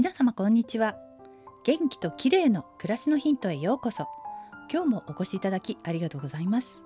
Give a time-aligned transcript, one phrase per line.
[0.00, 0.96] 皆様こんにちは。
[1.62, 4.08] 元気と綺麗の暮らしのヒントへようこそ。
[4.72, 6.80] 今日もお越しいただきありがとうございます。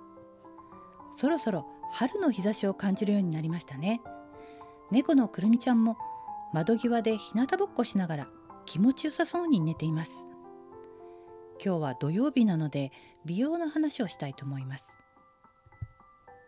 [1.17, 4.03] そろそろ春の日差しを感じるようになりましたね。
[4.91, 5.97] 猫のくるみちゃんも
[6.53, 8.29] 窓際で日向ぼっこしながら
[8.67, 10.11] 気持ちよさそうに寝ています。
[11.65, 12.91] 今日は土曜日なので
[13.25, 14.85] 美容の話をしたいと思います。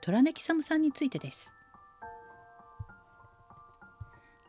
[0.02, 1.48] 虎根サムさんについてです。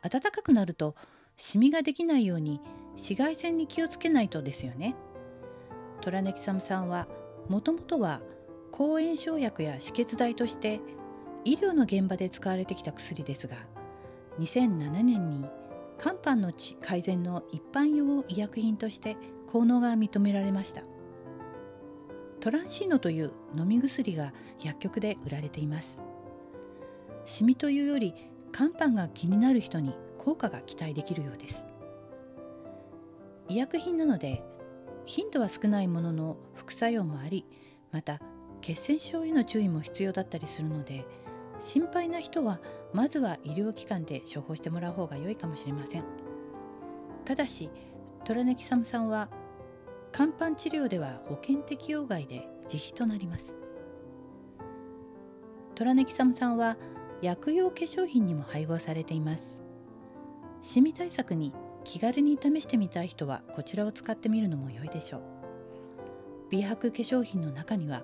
[0.01, 0.95] 暖かくなると
[1.37, 2.59] シミができないように
[2.93, 4.95] 紫外線に気をつけないとですよね。
[6.01, 7.07] トラネキサムさんは
[7.47, 8.21] もともとは
[8.71, 10.81] 抗炎症薬や止血剤として
[11.45, 13.55] 医療の現場で使われてきた薬ですが
[14.39, 15.45] 2007年に
[15.99, 16.51] 肝斑の
[16.81, 19.15] 改善の一般用医薬品として
[19.47, 20.83] 効能が認められました。
[22.39, 24.31] トランシーノという飲み薬が
[24.63, 25.97] 薬局で売られています。
[27.25, 28.13] シミというより
[28.53, 29.95] 肝斑が気になる人に
[30.27, 31.63] 効果が期待できるようです。
[33.47, 34.43] 医薬品なので
[35.05, 37.45] 頻度は少ないものの副作用もあり
[37.93, 38.19] また
[38.59, 41.05] 血栓症への注意も必要だったりするので
[41.59, 42.59] 心配な人は
[42.91, 46.03] まずは医療機関で処方してもらう方が良いかもしれません。
[47.23, 47.69] ただし
[48.25, 49.29] トラネキサムさんは
[50.11, 53.53] 肝斑治療では保険適用外で自費となります。
[55.73, 56.75] トラネキサムさんは
[57.21, 59.66] 薬用化粧品にも配合されています。
[60.67, 61.53] シミ対策に
[61.85, 65.21] 気軽に試してみたい人はこちらを使ってみるのも良いでしょう。
[66.51, 68.03] 美白化粧品の中には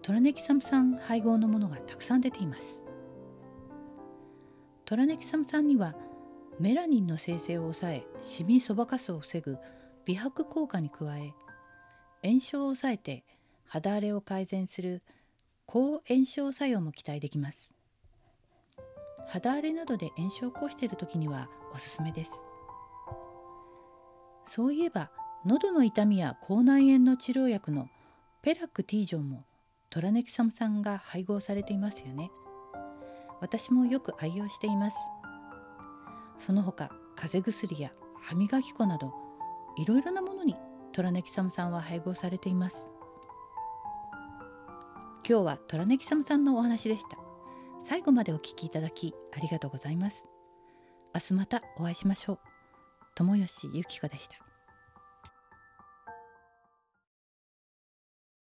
[0.00, 2.62] トラネキサム酸配合のものがたくさん出ています。
[4.86, 5.94] トラネキサム酸には
[6.58, 9.58] メラニンの生成を抑えシミそばかすを防ぐ
[10.06, 11.34] 美白効果に加え
[12.26, 13.24] 炎症を抑えて
[13.66, 15.02] 肌荒れを改善する
[15.66, 17.68] 抗炎症作用も期待できます。
[19.32, 22.32] 肌荒れなどで炎症を起こしている時にはおすすめです。
[24.48, 25.10] そういえば
[25.46, 27.88] 喉の痛みや口内炎の治療薬の
[28.42, 29.44] ペラック T 錠も
[29.88, 32.30] トラネキサム酸が配合されていますよね。
[33.40, 34.96] 私もよく愛用しています。
[36.38, 39.12] その他風邪薬や歯磨き粉など
[39.78, 40.56] いろいろなものに
[40.92, 42.76] トラネキサム酸は配合されています。
[45.28, 47.29] 今日はトラネキサム酸のお話でした。
[47.82, 50.24] 最後までお聞きいただきありがとうございます。
[51.14, 52.38] 明日またお会いしましょう。
[53.14, 54.49] 友吉ゆき子でした。